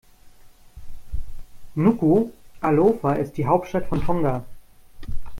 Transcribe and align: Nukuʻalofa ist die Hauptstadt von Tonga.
Nukuʻalofa 1.77 3.13
ist 3.17 3.33
die 3.37 3.45
Hauptstadt 3.45 3.85
von 3.85 4.01
Tonga. 4.03 4.45